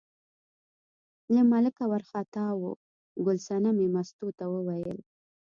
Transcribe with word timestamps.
له 1.33 1.41
ملکه 1.51 1.83
وار 1.91 2.03
خطا 2.09 2.47
و، 2.59 2.61
ګل 3.25 3.37
صنمې 3.47 3.87
مستو 3.95 4.27
ته 4.37 4.45
وویل. 4.53 4.97